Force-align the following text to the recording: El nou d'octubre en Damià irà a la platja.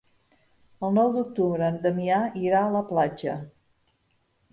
El 0.85 0.95
nou 0.99 1.11
d'octubre 1.17 1.67
en 1.73 1.77
Damià 1.83 2.21
irà 2.45 2.61
a 2.69 2.73
la 2.77 2.81
platja. 2.93 3.37